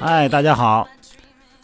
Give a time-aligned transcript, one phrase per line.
[0.00, 0.88] 嗨，大家好，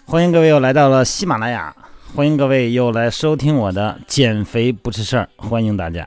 [0.05, 1.75] 欢迎各位又来到了喜马拉雅，
[2.15, 6.07] 欢迎各位又来收听我的减肥不是事儿，欢迎大家。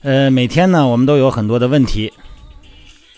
[0.00, 2.12] 呃，每天呢，我们都有很多的问题，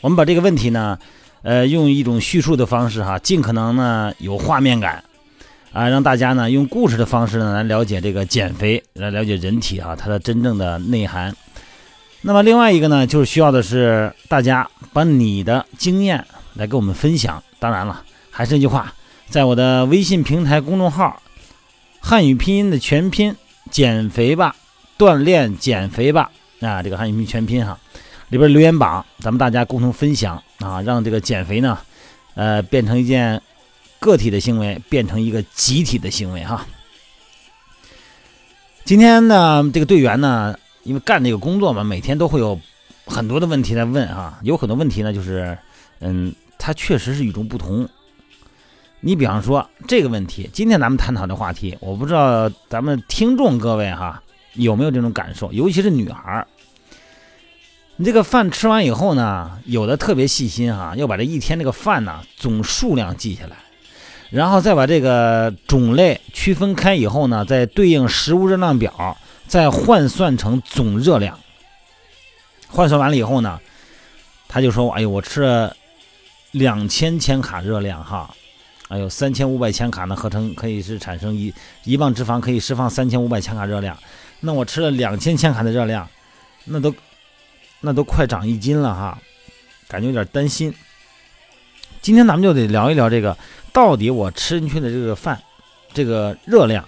[0.01, 0.99] 我们把这个问题呢，
[1.43, 5.05] 呃，用一种叙述的方式哈，尽可能呢有画面感，
[5.75, 11.37] 啊，让大家呢用故事的方式呢来了解这个减肥，来了解人体哈它的真正的内涵。
[12.23, 17.43] 那么另外一个呢，就是需要的是大家把你的经验来跟我们分享。
[17.59, 18.95] 当然了，还是那句话，
[19.29, 21.21] 在我的微信平台公众号
[22.01, 23.37] “汉语拼音的全拼
[23.71, 24.57] 减肥吧，
[24.97, 27.79] 锻炼减肥吧”啊，这个汉语拼音全拼哈，
[28.29, 31.79] 里边留言榜，咱们大家共同分享啊，让这个减肥呢，
[32.35, 33.41] 呃，变成一件
[33.99, 36.67] 个体的行为，变成一个集体的行为哈。
[38.85, 40.57] 今天呢，这个队员呢。
[40.83, 42.59] 因为干这个工作嘛，每天都会有
[43.05, 45.57] 很多的问题在问啊，有很多问题呢，就是
[45.99, 47.87] 嗯，他确实是与众不同。
[49.01, 54.23] 你比方说这个问题，今天咱们探讨的话题，我不知道咱们听众各位哈
[54.55, 56.45] 有没有这种感受，尤其是女孩，
[58.01, 63.57] 你这个饭吃完以后呢，有的特别细心哈，要把这一天这个饭呢总数量记下来，
[64.31, 69.19] 然后再把这个种类区分开以后呢，再对应食物热量表。
[69.47, 71.37] 再换算成总热量，
[72.69, 73.61] 换算完了以后呢，
[74.49, 75.77] 他就说：“哎呦，我吃了
[76.53, 78.33] 两千千卡热量哈，
[78.87, 81.53] 哎呦，三千五百千卡呢，合成可以是产生一
[81.83, 83.99] 一磅脂肪，可以释放三千五百千卡热量。
[84.39, 86.09] 那我吃了两千千卡的热量，
[86.65, 86.95] 那都
[87.81, 89.19] 那都快长一斤了哈，
[89.89, 90.75] 感觉有点担心。
[92.03, 93.37] 今天咱们就得聊一聊这个，
[93.73, 95.41] 到底我吃进去的这个饭，
[95.93, 96.87] 这个热量。”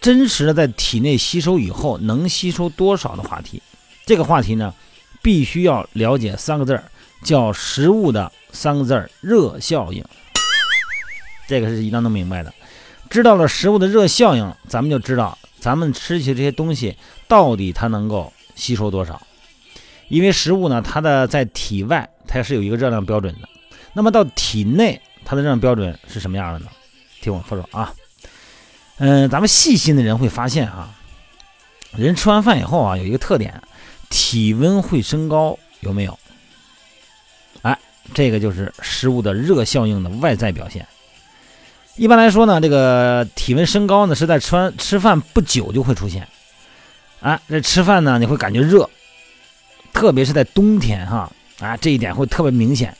[0.00, 3.62] 真实的在体内吸收以后能吸收多少的话题，
[4.06, 4.74] 这个话题呢，
[5.20, 6.84] 必须要了解三个字儿，
[7.22, 10.02] 叫食物的三个字儿热效应。
[11.46, 12.50] 这个是一定能明白的。
[13.10, 16.96] 知道了食物的热效应，咱们就知道咱们吃起这些东西
[17.28, 19.20] 到底它能够吸收多少。
[20.10, 23.48] 因为食物呢，它的在体外它是有一个热量标准的，
[23.94, 26.66] 那么到体内它的热量标准是什么样的呢？
[27.22, 27.94] 听我说说啊。
[28.98, 30.90] 嗯，咱们细心的人会发现啊，
[31.96, 33.62] 人吃完饭以后啊，有一个特点，
[34.10, 36.18] 体温会升高，有没有？
[37.62, 37.78] 哎，
[38.12, 40.86] 这个就是食物的热效应的外在表现。
[41.96, 46.28] 一般来说呢，这个体温升高呢，是在吃完吃饭不久就会出现。
[47.20, 48.88] 啊，这吃饭呢，你会感觉热，
[49.92, 51.30] 特别是在冬天哈，
[51.60, 52.96] 啊，这一点会特别明显。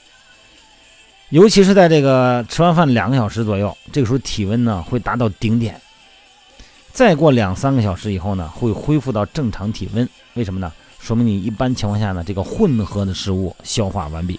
[1.31, 5.81] 尤其是在这个吃完饭两个小时左右，这个时候体温呢会达到顶点。
[6.93, 10.09] 再过两三个小时以后呢，会恢复到正常体温。
[10.35, 10.73] 为什么呢？
[10.99, 14.39] 说明你一般情况下呢，这个混合的食物消化完毕。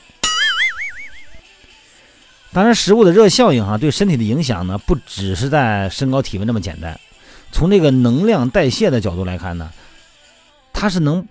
[2.51, 6.99] 当然，食物的热效应哈，对身体的影响呢，不只是在升高体温那么简单。
[7.53, 9.71] 从这个能量代谢的角度来看呢，
[10.73, 11.25] 它是能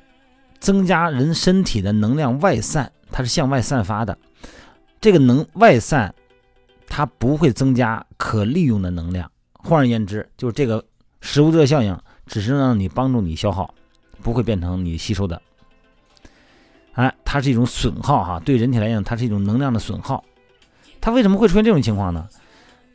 [0.60, 4.16] 增加人身体的能量外散，它是向外散发的。
[5.00, 6.14] 这个能外散，
[6.86, 9.28] 它不会增加可利用的能量。
[9.54, 10.84] 换而言之，就是这个。
[11.22, 11.94] 食物热效应
[12.24, 13.74] 只是让你帮助你消耗，
[14.22, 15.42] 不会变成你吸收的。
[16.92, 20.24] 哎，它是一种损耗哈，对人体来讲，它是一种能量的损耗。
[20.98, 22.26] 它为什么会出现这种情况呢？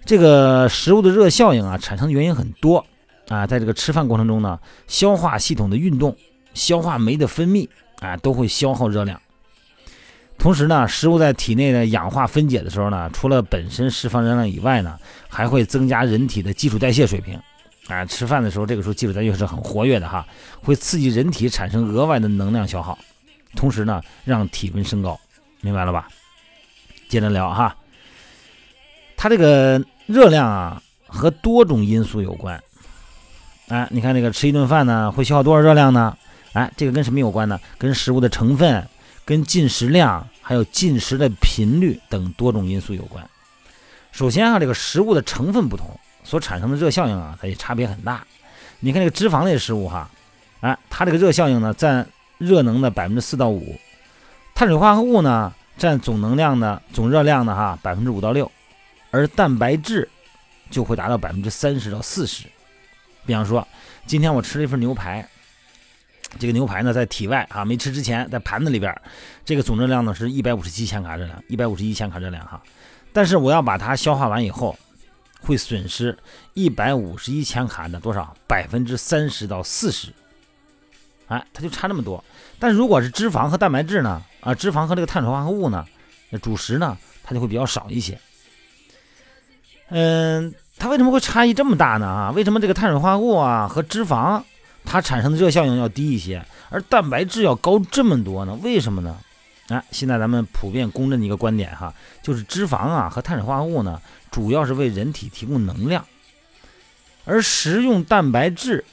[0.06, 2.84] 这个食物的热效应啊，产生的原因很多
[3.28, 3.46] 啊。
[3.46, 6.18] 在这个吃饭过程中呢，消化系统的运动、
[6.56, 9.22] 消化酶的分泌啊，都会消耗热量。
[10.40, 14.98] 同时呢，食物在体内的氧化分解的时候呢，除了本身释放热量以外呢，
[15.30, 17.40] 还会增加人体的基础代谢水平。
[17.88, 20.26] 啊，吃饭的时候，这个时候基础代谢是很活跃的哈，
[20.64, 22.98] 会刺激人体产生额外的能量消耗，
[23.56, 25.20] 同时呢，让体温升高，
[25.62, 26.08] 明白了吧？
[27.08, 27.76] 接着聊哈，
[29.16, 32.60] 它这个热量啊，和多种因素有关。
[33.68, 36.18] 哎，你看这个吃一顿饭呢，会消耗多少热量呢？
[36.56, 37.60] 哎，这个跟什么有关呢？
[37.78, 38.86] 跟食物的成分、
[39.24, 43.24] 跟进食量、还有进食的频率等多种因素有关。
[44.12, 45.88] 首先啊，这个食物的成分不同。
[46.28, 48.26] 所产生的热效应啊，它也差别很大。
[48.80, 50.10] 你看这个脂肪类食物哈，
[50.62, 52.04] 哎，它这个热效应呢，占
[52.40, 53.62] 热能的百分之四到五；
[54.56, 58.50] 碳水化合物呢，占总能量的总热量的哈百分之五到六；
[59.12, 60.10] 而蛋白质
[60.72, 62.46] 就会达到百分之三十到四十。
[63.24, 63.68] 比方说，
[64.08, 65.24] 今天我吃了一份牛排，
[66.40, 68.94] 这个牛排呢，在体外啊没吃之前，在盘子里边，
[69.44, 72.62] 这个总热量呢是一百五十七千卡热量，一百五十一千卡热量哈。
[73.14, 74.78] 但是我要把它消化完以后，
[75.42, 76.18] 会损失
[76.54, 78.36] 一百五十一千卡的多少？
[78.48, 80.10] 百分之三十到四十，
[81.28, 82.24] 哎，它就差那么多。
[82.60, 84.22] 但如果是脂肪和蛋白质呢？
[84.42, 85.86] 啊，脂肪和这个碳水化合物呢？
[86.42, 86.98] 主食呢？
[87.24, 88.20] 它就会比较少一些。
[89.90, 92.06] 嗯，它为什么会差异这么大呢？
[92.06, 94.44] 啊，为什么这个碳水化合物啊和脂肪
[94.86, 98.58] 它产生的热效应要低一些，而蛋白质要高这么多呢？
[98.62, 99.18] 为什么呢？
[99.68, 101.92] 啊，现在咱们普遍公认的一个观点哈，
[102.22, 104.00] 就是脂肪啊和碳水化合物呢，
[104.30, 106.06] 主要是为人体提供能量，
[107.26, 108.86] 而食用蛋白质，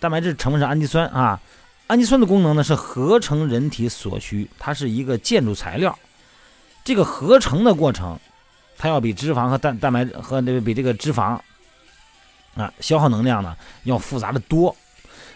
[0.00, 1.38] 蛋白质成分是氨基酸啊，
[1.88, 5.98] 氨基酸的功能呢是合成人体所需，它是一个建筑材料，
[6.82, 8.18] 这个合成的过程，
[8.78, 11.38] 它要比脂肪和蛋蛋白和这个比这个脂肪
[12.54, 14.74] 啊消耗能量呢要复杂的多，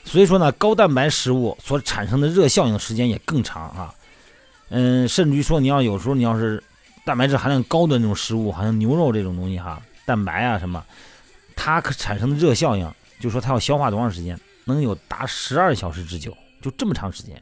[0.08, 3.94] 所以说呢，高蛋白食物所产生的热效应时间也更长啊。
[4.70, 6.62] 嗯，甚至于说，你要有时候你要是
[7.04, 10.82] 蛋白质含量高的那种食物，好像牛肉这种东西哈，蛋白啊什么，
[11.54, 12.90] 它可产生的热效应，
[13.20, 17.40] 就说它要消化多长时间，能有达十二小时之久，就这么长时间。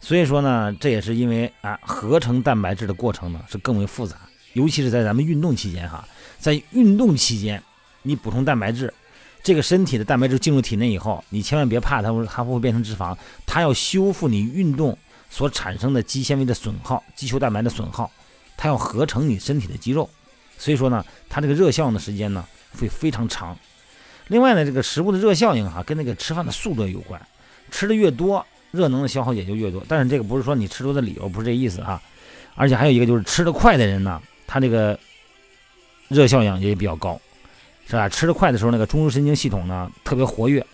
[0.00, 4.16] 所以说呢，这也是因为啊，合成蛋白质的过程呢是更为复杂，
[4.54, 6.06] 尤其是在咱们运动期间哈，
[6.38, 7.62] 在运动期间，
[8.02, 8.92] 你补充蛋白质，
[9.42, 14.96] 这个身体的蛋白质进入体内以后，你千万别怕它会它会变成脂肪，它要修复你运动。
[15.30, 18.10] 所产生的肌纤维的损耗、肌球蛋白的损耗，
[18.56, 20.08] 它要合成你身体的肌肉，
[20.56, 22.42] 所以说呢，它这个热效应的时间呢
[22.80, 23.54] 会非常长。
[24.28, 27.20] 另外呢，这个食物的热效应哈，跟那个吃饭的速度有关，
[27.70, 29.84] 吃的越多，热能的消耗也就越多。
[29.86, 32.00] 但是这个不是说你吃多的理由，不是这意思哈。
[32.54, 34.98] 而且还有一个就是吃的快的人呢，他这个
[36.08, 37.20] 热效应也比较高，
[37.88, 38.08] 是吧？
[38.08, 40.64] 吃的快的时候，那个中枢神经系统呢特别活跃，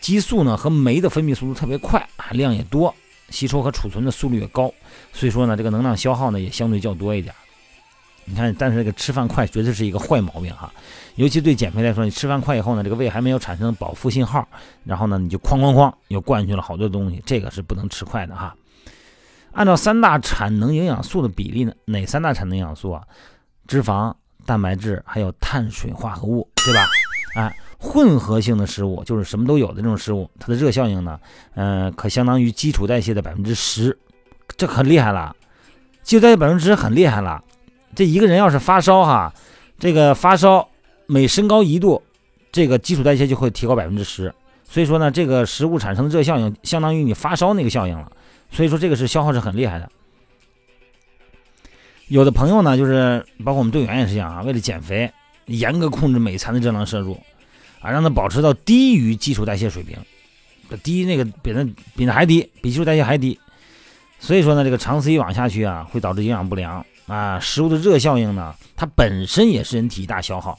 [0.00, 2.94] 激素呢和酶的分泌速度特别快啊，量也多。
[3.30, 4.72] 吸收和储存的速率也高，
[5.12, 7.34] 所以说呢，这个能量消耗呢也相对较多一点。
[8.24, 10.72] 你看，但是这个吃饭快绝对是一个坏毛病哈，
[11.16, 14.48] 尤其对减肥来说，你吃饭快以后呢，这个胃还没有产生饱腹信号，
[14.84, 18.56] 然后呢，你就哐哐哐又灌进去了好多东西，这个是不能吃快的哈。
[19.52, 23.02] 按照三大产能营养素的比例呢，哪三大产能营养素啊？
[23.66, 24.14] 脂肪、
[24.46, 26.86] 蛋白质还有碳水化合物，对吧？
[27.34, 27.56] 哎。
[27.80, 31.16] 混合性的食物就是什么都有的这种食物，它的热效应呢，
[31.54, 33.96] 呃，可相当于基础代谢的百分之十，
[34.56, 35.32] 这可厉害了。
[36.02, 37.40] 基础代谢百分之十很厉害了。
[37.94, 39.32] 这一个人要是发烧哈，
[39.78, 40.68] 这个发烧
[41.06, 42.02] 每升高一度，
[42.50, 44.34] 这个基础代谢就会提高百分之十。
[44.68, 48.10] 所以说呢，这个食物产生的热效应相当于你发烧那个效应了。
[48.50, 49.88] 所以说这个是消耗是很厉害的。
[52.08, 55.08] 有的朋友呢，就是包括我们队员也是一样啊，为了减肥，
[55.48, 57.20] 严格控制每餐的热量摄入。
[57.80, 59.96] 啊，让它保持到低于基础代谢水平，
[60.82, 61.64] 低那个比那
[61.94, 63.38] 比那还低，比基础代谢还低。
[64.18, 67.38] 所以说呢，这个长此以往下去啊，会导致营养不良啊。
[67.38, 70.58] 食物的热效应呢，它本身也是人体一大消耗。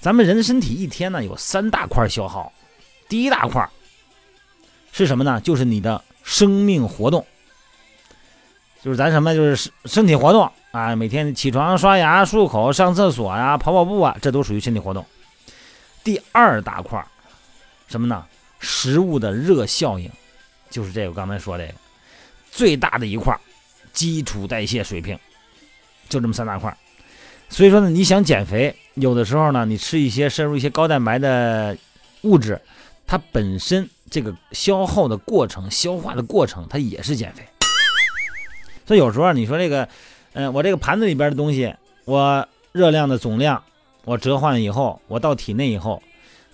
[0.00, 2.52] 咱们人的身体一天呢有三大块消耗，
[3.08, 3.68] 第一大块
[4.92, 5.40] 是什么呢？
[5.40, 7.26] 就是你的生命活动，
[8.80, 15.04] 就是咱什么就是身体活动啊，每天起床、刷牙、漱口、上厕所呀、跑跑步啊，这都属于身体活动。
[16.04, 17.06] 第二大块儿
[17.88, 18.24] 什么呢？
[18.60, 20.08] 食物的热效应，
[20.70, 21.74] 就是这个我刚才说这个
[22.52, 23.40] 最大的一块儿
[23.92, 25.18] 基础代谢水平，
[26.08, 26.74] 就这么三大块
[27.48, 31.76] 所以说呢，你想减肥，有的时候呢，你吃一些摄入一些高蛋白的
[32.22, 32.60] 物质，
[33.06, 37.42] 它本身这个消耗的过程、消化的过程，它也是减肥。
[38.86, 39.88] 所以有时候你说这个，
[40.38, 43.60] 嗯，我这个盘子里边的东西，我热量的总量。
[44.04, 46.00] 我折换以后，我到体内以后，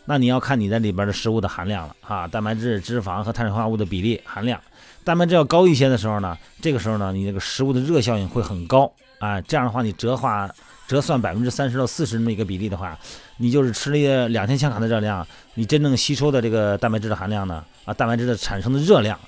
[0.06, 4.58] 那你要看你在里边的食物的含量了啊，蛋白质、脂肪和碳水化合物的比例含量。
[5.04, 9.38] 蛋白质要高一些的时候呢，这个时候呢，你这个食物的热效应会很高啊。
[9.42, 10.50] 这样的话，你折化
[10.88, 12.98] 折算百分之三十到四十那么一个比例的话，
[13.36, 19.20] 你就是吃了两千千卡的热量，你真正吸收的这个蛋白质的含量呢，啊，蛋白质的产生的热量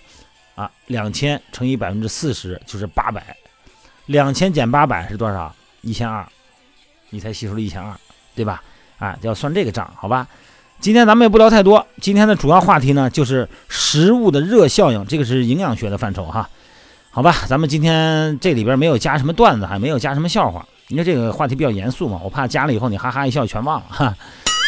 [0.54, 3.36] 啊，两千乘以百分之四十就是八百，
[4.06, 5.54] 两千减八百是多少？
[5.82, 6.26] 一千二，
[7.10, 7.94] 你才吸收了一千二。
[8.34, 8.62] 对吧？
[8.98, 10.28] 啊，要算这个账，好吧？
[10.78, 16.46] 今天咱们也不聊太多，今天的主要话题呢，就是食物的热效应，这个是营养学的范畴哈。
[17.10, 24.14] 好吧，咱们今天这里边没有加什么段子，还没有加什么笑话，因为这个话题比较严肃嘛，我怕加了以后你哈哈一笑全忘了哈。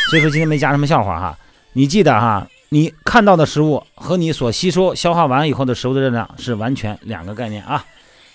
[0.09, 1.39] 所以说今天没加什么笑话哈。
[1.75, 7.85] 你记得哈，你看到的食物和你所吸收消化完以后的食物的热量是完全两个概念啊。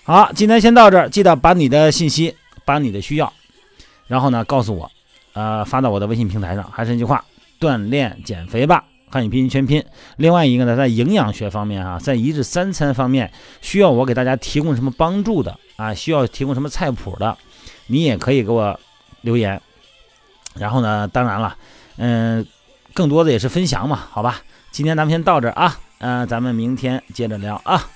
[0.06, 3.32] 好，今天先到这儿，记得把你的信息，把你的需要，
[4.06, 4.90] 然后呢告诉我。
[5.32, 7.24] 呃，发到我的微信平台上，还是那句话，
[7.58, 8.84] 锻炼减肥吧。
[9.10, 9.82] 汉语拼音全拼。
[10.18, 13.32] 另外一个呢，在营养学方面啊，在一日三餐方面，
[13.62, 15.94] 需要我给大家提供什么帮助的啊？
[15.94, 17.36] 需要提供什么菜谱的，
[17.86, 18.78] 你也可以给我
[19.22, 19.58] 留言。
[20.54, 21.56] 然后呢，当然了，
[21.96, 22.46] 嗯，
[22.92, 24.42] 更多的也是分享嘛，好吧？
[24.70, 27.88] 今天咱们先到这儿啊，嗯，咱们明天接着聊啊。